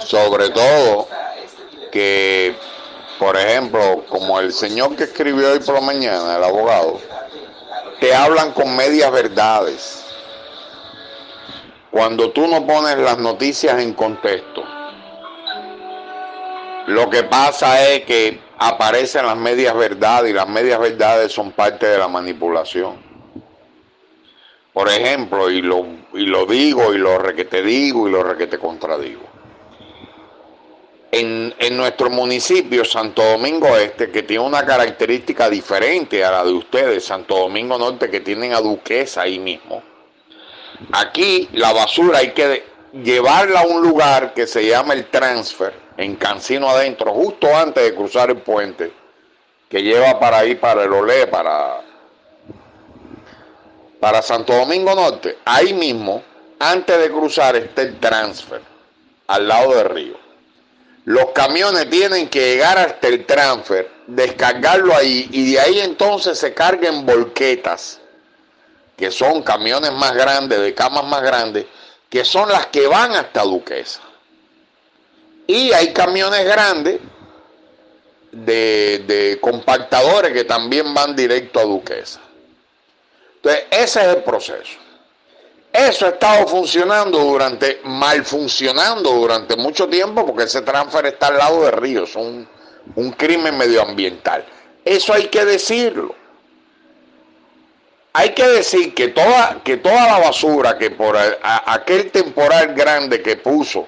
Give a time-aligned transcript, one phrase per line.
[0.00, 1.08] Sobre todo
[1.90, 2.54] que,
[3.18, 7.00] por ejemplo, como el señor que escribió hoy por la mañana, el abogado,
[8.00, 10.04] te hablan con medias verdades.
[11.90, 14.62] Cuando tú no pones las noticias en contexto,
[16.88, 21.86] lo que pasa es que aparecen las medias verdades y las medias verdades son parte
[21.86, 23.04] de la manipulación.
[24.72, 29.35] Por ejemplo, y lo, y lo digo y lo requete digo y lo requete contradigo.
[31.12, 36.52] En, en, nuestro municipio, Santo Domingo Este, que tiene una característica diferente a la de
[36.52, 39.82] ustedes, Santo Domingo Norte, que tienen a Duquesa ahí mismo.
[40.92, 46.16] Aquí la basura hay que llevarla a un lugar que se llama el transfer, en
[46.16, 48.92] Cancino adentro, justo antes de cruzar el puente,
[49.68, 51.80] que lleva para ahí, para el Olé, para,
[54.00, 55.38] para Santo Domingo Norte.
[55.44, 56.22] Ahí mismo,
[56.58, 58.60] antes de cruzar, está el transfer,
[59.26, 60.25] al lado del río.
[61.06, 66.52] Los camiones tienen que llegar hasta el transfer, descargarlo ahí y de ahí entonces se
[66.52, 68.00] carguen volquetas,
[68.96, 71.66] que son camiones más grandes, de camas más grandes,
[72.10, 74.00] que son las que van hasta Duquesa.
[75.46, 76.98] Y hay camiones grandes
[78.32, 82.18] de, de, compactadores que también van directo a Duquesa.
[83.36, 84.85] Entonces, ese es el proceso.
[85.76, 91.36] Eso ha estado funcionando durante, mal funcionando durante mucho tiempo porque ese transfer está al
[91.36, 92.48] lado del río, es un,
[92.94, 94.42] un crimen medioambiental.
[94.84, 96.14] Eso hay que decirlo.
[98.14, 103.36] Hay que decir que toda, que toda la basura que por aquel temporal grande que
[103.36, 103.86] puso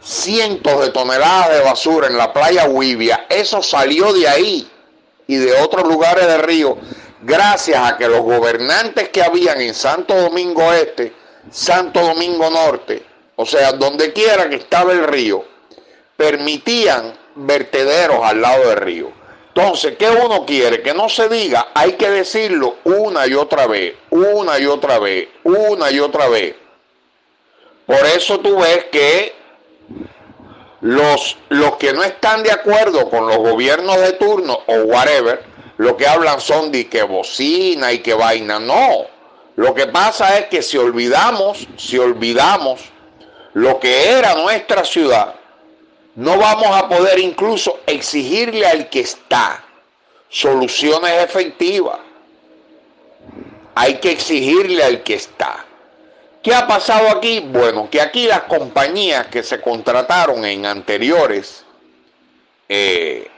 [0.00, 4.70] cientos de toneladas de basura en la playa Huivia, eso salió de ahí
[5.26, 6.78] y de otros lugares del río,
[7.22, 11.12] gracias a que los gobernantes que habían en Santo Domingo Este,
[11.50, 13.02] Santo Domingo Norte,
[13.36, 15.44] o sea, donde quiera que estaba el río,
[16.16, 19.12] permitían vertederos al lado del río.
[19.54, 20.82] Entonces, ¿qué uno quiere?
[20.82, 25.28] Que no se diga, hay que decirlo una y otra vez, una y otra vez,
[25.42, 26.54] una y otra vez.
[27.86, 29.34] Por eso tú ves que
[30.80, 35.42] los, los que no están de acuerdo con los gobiernos de turno o whatever,
[35.78, 38.58] lo que hablan son de que bocina y que vaina.
[38.58, 39.06] No,
[39.56, 42.80] lo que pasa es que si olvidamos, si olvidamos
[43.54, 45.34] lo que era nuestra ciudad,
[46.16, 49.64] no vamos a poder incluso exigirle al que está
[50.28, 51.98] soluciones efectivas.
[53.76, 55.64] Hay que exigirle al que está.
[56.42, 57.40] ¿Qué ha pasado aquí?
[57.40, 61.64] Bueno, que aquí las compañías que se contrataron en anteriores,
[62.68, 63.30] eh,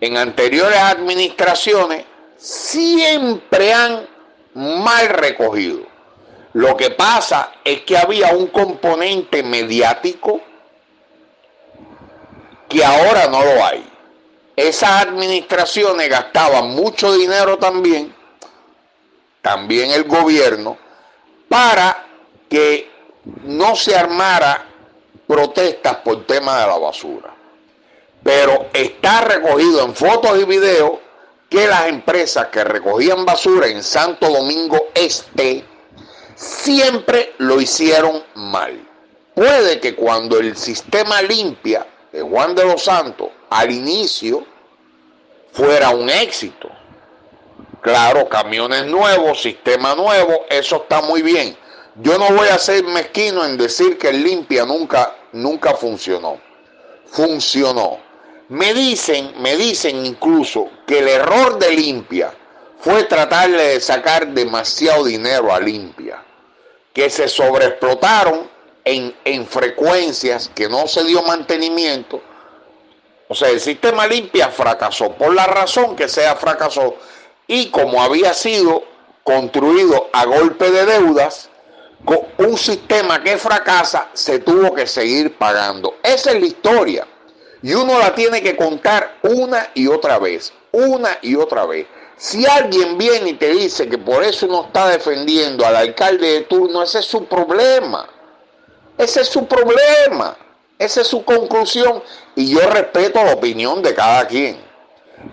[0.00, 2.04] en anteriores administraciones,
[2.36, 4.06] siempre han
[4.54, 5.80] mal recogido.
[6.52, 10.40] Lo que pasa es que había un componente mediático
[12.68, 13.86] que ahora no lo hay.
[14.56, 18.14] Esas administraciones gastaban mucho dinero también,
[19.42, 20.78] también el gobierno,
[21.48, 22.06] para
[22.48, 22.90] que
[23.44, 24.64] no se armara
[25.26, 27.35] protestas por tema de la basura.
[28.22, 30.98] Pero está recogido en fotos y videos
[31.48, 35.64] que las empresas que recogían basura en Santo Domingo Este
[36.34, 38.86] siempre lo hicieron mal.
[39.34, 44.46] Puede que cuando el sistema limpia de Juan de los Santos al inicio
[45.52, 46.70] fuera un éxito.
[47.80, 51.56] Claro, camiones nuevos, sistema nuevo, eso está muy bien.
[51.96, 56.38] Yo no voy a ser mezquino en decir que el limpia nunca, nunca funcionó.
[57.06, 57.98] Funcionó.
[58.48, 62.32] Me dicen, me dicen incluso que el error de limpia
[62.78, 66.22] fue tratarle de sacar demasiado dinero a limpia,
[66.92, 68.48] que se sobreexplotaron
[68.84, 72.22] en, en frecuencias que no se dio mantenimiento.
[73.28, 76.94] O sea, el sistema limpia fracasó por la razón que sea fracasó
[77.48, 78.84] y como había sido
[79.24, 81.50] construido a golpe de deudas,
[82.38, 85.96] un sistema que fracasa se tuvo que seguir pagando.
[86.04, 87.06] Esa es la historia.
[87.62, 91.86] Y uno la tiene que contar una y otra vez, una y otra vez.
[92.16, 96.40] Si alguien viene y te dice que por eso uno está defendiendo al alcalde de
[96.42, 98.08] turno, ese es su problema.
[98.96, 100.36] Ese es su problema.
[100.78, 102.02] Esa es su conclusión.
[102.34, 104.64] Y yo respeto la opinión de cada quien.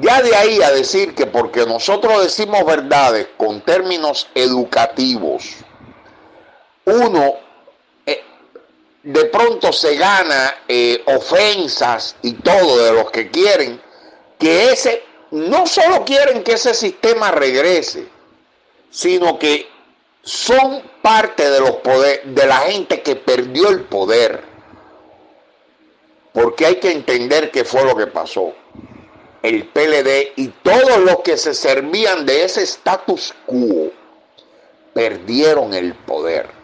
[0.00, 5.44] Ya de ahí a decir que porque nosotros decimos verdades con términos educativos,
[6.84, 7.34] uno
[9.06, 13.80] de pronto se gana eh, ofensas y todo de los que quieren
[14.36, 18.08] que ese, no solo quieren que ese sistema regrese,
[18.90, 19.68] sino que
[20.22, 24.42] son parte de los poder, de la gente que perdió el poder.
[26.32, 28.52] porque hay que entender qué fue lo que pasó.
[29.40, 33.92] El PLD y todos los que se servían de ese status quo
[34.92, 36.55] perdieron el poder.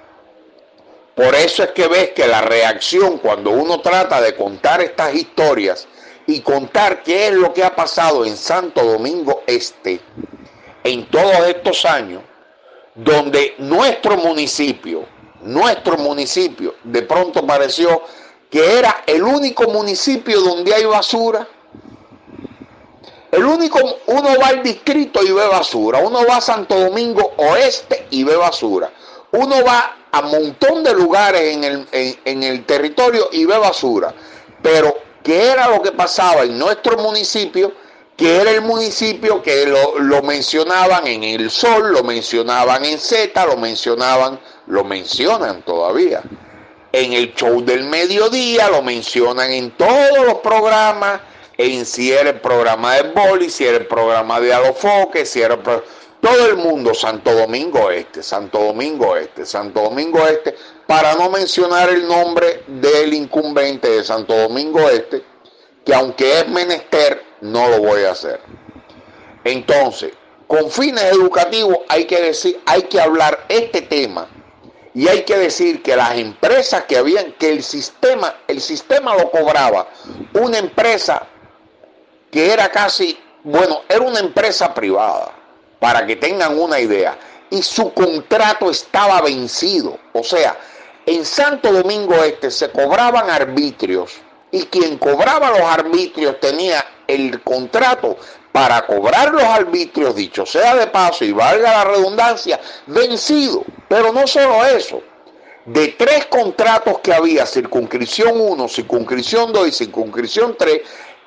[1.15, 5.87] Por eso es que ves que la reacción cuando uno trata de contar estas historias
[6.27, 10.01] y contar qué es lo que ha pasado en Santo Domingo Este
[10.85, 12.23] en todos estos años,
[12.95, 15.07] donde nuestro municipio,
[15.43, 18.03] nuestro municipio, de pronto pareció
[18.51, 21.47] que era el único municipio donde hay basura.
[23.31, 28.07] El único, uno va al distrito y ve basura, uno va a Santo Domingo Oeste
[28.11, 28.93] y ve basura,
[29.33, 31.87] uno va a un montón de lugares en el,
[32.25, 34.15] en el territorio y ve basura,
[34.63, 37.73] pero ¿qué era lo que pasaba en nuestro municipio?
[38.17, 43.57] que era el municipio que lo, mencionaban en El Sol, lo mencionaban en Z, lo
[43.57, 46.23] mencionaban, lo mencionan todavía.
[46.93, 51.21] En el show del mediodía lo mencionan en todos los programas,
[51.57, 55.59] en si era el programa de Boli, si era el programa de Alofoque, si era
[56.23, 60.55] todo el mundo, Santo Domingo Este, Santo Domingo Este, Santo Domingo Este,
[60.87, 65.25] para no mencionar el nombre del incumbente de Santo Domingo Este,
[65.85, 68.41] que aunque es menester, no lo voy a hacer.
[69.43, 70.13] Entonces,
[70.47, 74.29] con fines educativos hay que decir, hay que hablar este tema
[74.95, 79.29] y hay que decir que las empresas que habían, que el sistema, el sistema lo
[79.29, 79.89] cobraba
[80.35, 81.27] una empresa
[82.31, 85.42] que era casi, bueno, era una empresa privada,
[85.83, 87.19] para que tengan una idea,
[87.51, 89.99] y su contrato estaba vencido.
[90.13, 90.57] O sea,
[91.05, 94.13] en Santo Domingo Este se cobraban arbitrios
[94.53, 98.17] y quien cobraba los arbitrios tenía el contrato
[98.53, 103.65] para cobrar los arbitrios, dicho sea de paso y valga la redundancia, vencido.
[103.89, 105.03] Pero no solo eso,
[105.65, 110.81] de tres contratos que había, circunscripción 1, circunscripción 2 y circunscripción 3,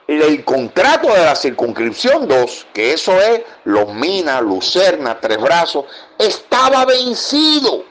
[0.07, 5.85] el contrato de la circunscripción 2, que eso es Los Minas, Lucerna, Tres Brazos,
[6.17, 7.83] estaba vencido.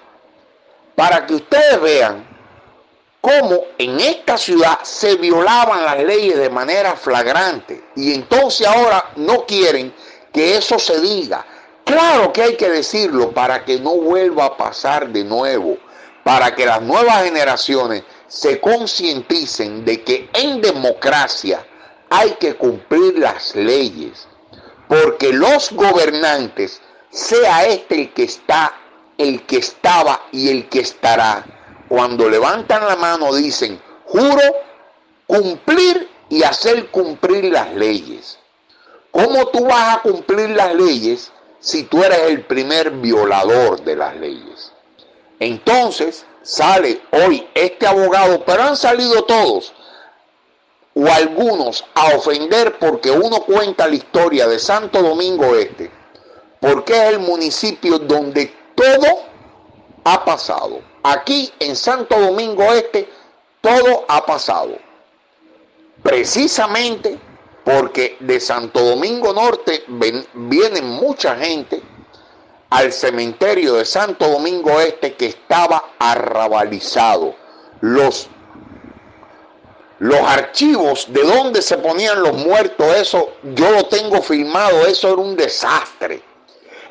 [0.94, 2.24] Para que ustedes vean
[3.20, 9.44] cómo en esta ciudad se violaban las leyes de manera flagrante y entonces ahora no
[9.44, 9.92] quieren
[10.32, 11.44] que eso se diga.
[11.84, 15.78] Claro que hay que decirlo para que no vuelva a pasar de nuevo,
[16.22, 21.64] para que las nuevas generaciones se concienticen de que en democracia
[22.16, 24.28] hay que cumplir las leyes,
[24.86, 26.80] porque los gobernantes,
[27.10, 28.72] sea este el que está,
[29.18, 31.44] el que estaba y el que estará,
[31.88, 34.42] cuando levantan la mano dicen, juro
[35.26, 38.38] cumplir y hacer cumplir las leyes.
[39.10, 44.14] ¿Cómo tú vas a cumplir las leyes si tú eres el primer violador de las
[44.16, 44.72] leyes?
[45.40, 49.72] Entonces sale hoy este abogado, pero han salido todos
[50.94, 55.90] o algunos a ofender porque uno cuenta la historia de Santo Domingo Este,
[56.60, 59.22] porque es el municipio donde todo
[60.04, 63.06] ha pasado Aquí en Santo Domingo Este
[63.60, 64.78] todo ha pasado.
[66.02, 67.18] Precisamente
[67.62, 71.82] porque de Santo Domingo Norte viene mucha gente
[72.70, 77.34] al cementerio de Santo Domingo Este que estaba arrabalizado.
[77.82, 78.30] Los,
[79.98, 85.22] los archivos de donde se ponían los muertos, eso yo lo tengo filmado, eso era
[85.22, 86.22] un desastre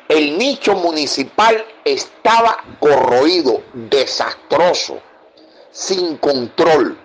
[0.08, 4.98] el nicho municipal estaba corroído, desastroso,
[5.70, 6.98] sin control.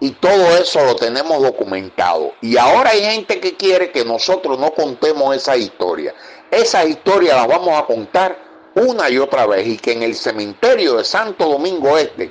[0.00, 2.32] Y todo eso lo tenemos documentado.
[2.40, 6.14] Y ahora hay gente que quiere que nosotros no contemos esa historia.
[6.52, 8.38] Esas historias las vamos a contar
[8.76, 9.66] una y otra vez.
[9.66, 12.30] Y que en el cementerio de Santo Domingo Este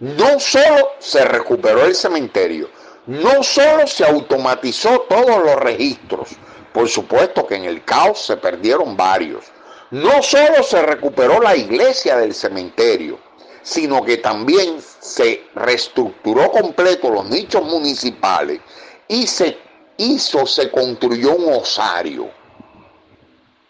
[0.00, 2.70] no solo se recuperó el cementerio,
[3.06, 6.28] no solo se automatizó todos los registros,
[6.72, 9.46] por supuesto que en el caos se perdieron varios.
[9.90, 13.18] No solo se recuperó la iglesia del cementerio,
[13.62, 18.60] sino que también se reestructuró completo los nichos municipales
[19.08, 19.58] y se
[19.96, 22.30] hizo, se construyó un osario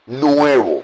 [0.07, 0.83] nuevo.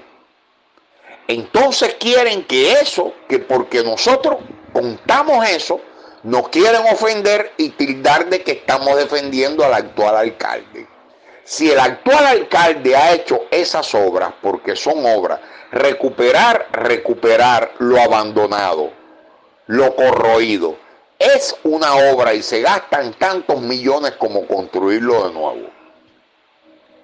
[1.27, 4.37] Entonces quieren que eso, que porque nosotros
[4.75, 5.79] contamos eso,
[6.23, 10.85] nos quieren ofender y tildar de que estamos defendiendo al actual alcalde.
[11.45, 15.39] Si el actual alcalde ha hecho esas obras, porque son obras,
[15.71, 18.91] recuperar, recuperar lo abandonado,
[19.67, 20.75] lo corroído,
[21.19, 25.69] es una obra y se gastan tantos millones como construirlo de nuevo.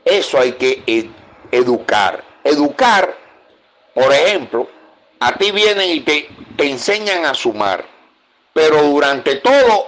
[0.04, 1.10] Eso hay que
[1.52, 2.22] educar.
[2.44, 3.16] Educar,
[3.94, 4.68] por ejemplo,
[5.22, 7.86] a ti vienen y te, te enseñan a sumar,
[8.54, 9.88] pero durante todo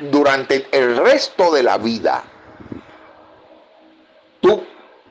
[0.00, 2.24] durante el resto de la vida,
[4.40, 4.64] tú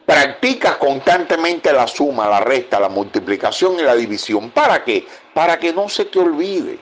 [0.05, 4.49] practicas constantemente la suma, la resta, la multiplicación y la división.
[4.51, 5.05] ¿Para qué?
[5.33, 6.79] Para que no se te olvide.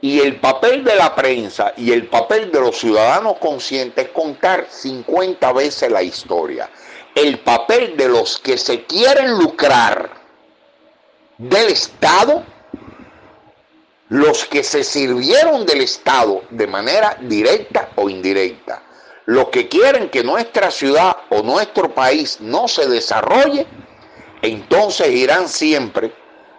[0.00, 4.66] Y el papel de la prensa y el papel de los ciudadanos conscientes es contar
[4.68, 6.70] 50 veces la historia.
[7.14, 10.21] El papel de los que se quieren lucrar
[11.38, 12.44] del Estado,
[14.08, 18.82] los que se sirvieron del Estado de manera directa o indirecta,
[19.26, 23.66] los que quieren que nuestra ciudad o nuestro país no se desarrolle,
[24.42, 26.12] entonces irán siempre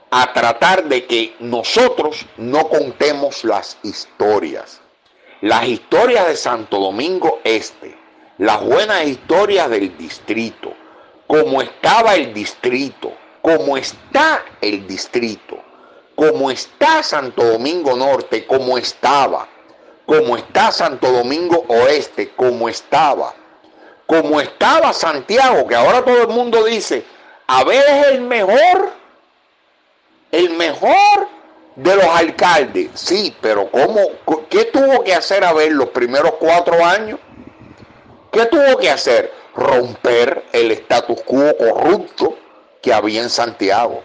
[0.10, 4.80] a tratar de que nosotros no contemos las historias.
[5.42, 7.98] Las historias de Santo Domingo Este,
[8.38, 10.74] las buenas historias del distrito,
[11.28, 13.12] cómo estaba el distrito,
[13.44, 15.60] cómo está el distrito,
[16.16, 19.48] cómo está Santo Domingo Norte, cómo estaba,
[20.06, 23.34] cómo está Santo Domingo Oeste, cómo estaba,
[24.08, 27.04] cómo estaba Santiago, que ahora todo el mundo dice,
[27.48, 28.94] a ver es el mejor
[30.32, 31.28] el mejor
[31.76, 34.00] de los alcaldes, sí, pero ¿cómo,
[34.50, 37.20] ¿qué tuvo que hacer a ver los primeros cuatro años?
[38.32, 39.32] ¿Qué tuvo que hacer?
[39.54, 42.38] Romper el status quo corrupto
[42.84, 44.04] que había en Santiago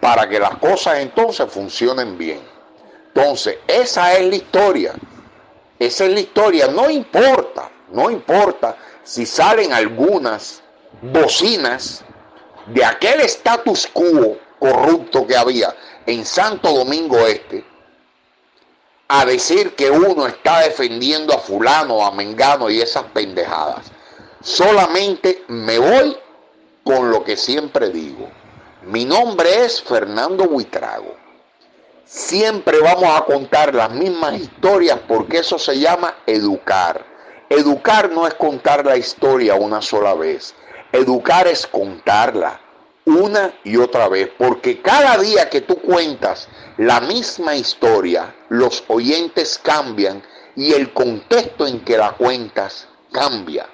[0.00, 2.40] para que las cosas entonces funcionen bien.
[3.08, 4.94] Entonces, esa es la historia.
[5.78, 6.68] Esa es la historia.
[6.68, 10.62] No importa, no importa si salen algunas
[11.02, 12.02] bocinas
[12.66, 15.74] de aquel status quo corrupto que había
[16.06, 17.64] en Santo Domingo Este,
[19.08, 23.86] a decir que uno está defendiendo a fulano, a Mengano y esas pendejadas.
[24.40, 26.16] Solamente me voy
[26.84, 28.28] con lo que siempre digo.
[28.82, 31.16] Mi nombre es Fernando Buitrago.
[32.04, 37.04] Siempre vamos a contar las mismas historias porque eso se llama educar.
[37.48, 40.54] Educar no es contar la historia una sola vez.
[40.92, 42.60] Educar es contarla
[43.04, 49.58] una y otra vez, porque cada día que tú cuentas la misma historia, los oyentes
[49.62, 50.22] cambian
[50.56, 53.66] y el contexto en que la cuentas cambia.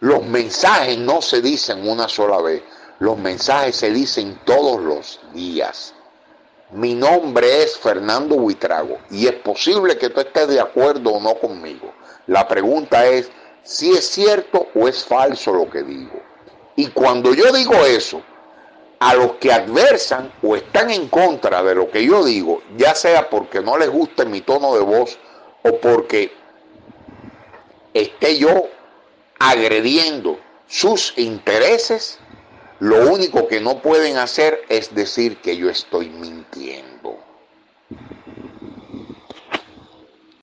[0.00, 2.62] Los mensajes no se dicen una sola vez,
[3.00, 5.94] los mensajes se dicen todos los días.
[6.72, 11.34] Mi nombre es Fernando Buitrago y es posible que tú estés de acuerdo o no
[11.34, 11.92] conmigo.
[12.28, 13.30] La pregunta es
[13.62, 16.18] si es cierto o es falso lo que digo.
[16.76, 18.22] Y cuando yo digo eso,
[19.00, 23.28] a los que adversan o están en contra de lo que yo digo, ya sea
[23.28, 25.18] porque no les guste mi tono de voz
[25.62, 26.32] o porque
[27.92, 28.68] esté yo
[29.40, 32.18] agrediendo sus intereses,
[32.78, 36.89] lo único que no pueden hacer es decir que yo estoy mintiendo.